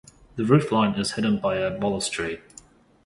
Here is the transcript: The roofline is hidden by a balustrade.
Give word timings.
The 0.35 0.41
roofline 0.41 0.97
is 0.97 1.11
hidden 1.11 1.37
by 1.37 1.57
a 1.57 1.69
balustrade. 1.69 2.41